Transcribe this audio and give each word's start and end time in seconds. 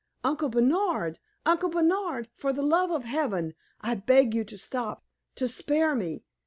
Uncle 0.23 0.49
Bernard 0.49 1.19
Uncle 1.45 1.69
Bernard, 1.69 2.27
for 2.33 2.51
the 2.51 2.63
love 2.63 2.89
of 2.89 3.03
Heaven 3.03 3.53
I 3.81 3.93
beg 3.93 4.29
of 4.29 4.33
you 4.33 4.43
to 4.45 4.57
stop 4.57 5.05
to 5.35 5.47
spare 5.47 5.93
me! 5.93 6.23